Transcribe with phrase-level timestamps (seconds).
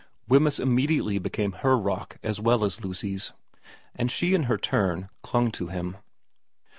[0.27, 3.33] Wemyss immediately became her rock as well as Lucy's,
[3.93, 5.95] and she in her turn clung to him.